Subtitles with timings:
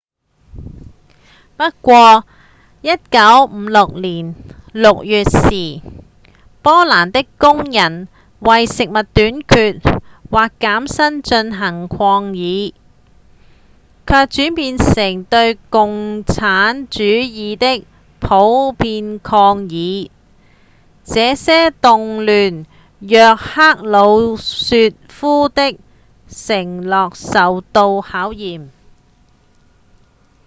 [1.57, 2.25] 不過
[2.81, 4.35] 1956年
[4.73, 5.81] 6月時
[6.63, 8.07] 波蘭的工人
[8.39, 9.79] 為食物短缺
[10.31, 12.73] 和減薪進行抗議
[14.07, 17.85] 卻轉變成對共產主義的
[18.19, 20.09] 普遍抗議
[21.03, 22.65] 這些動亂
[22.99, 25.73] 讓赫魯雪夫的
[26.27, 28.69] 承諾受到考驗